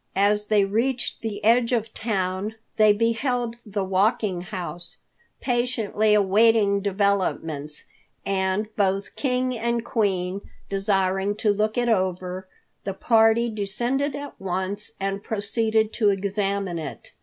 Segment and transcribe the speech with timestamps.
[0.15, 4.97] As they reached the edge of the town, they beheld the Walking House
[5.41, 7.85] patiently awaiting developments
[8.25, 12.47] and, both King and Queen desiring to look it over,
[12.83, 17.11] the party descended at once and proceeded to examine it.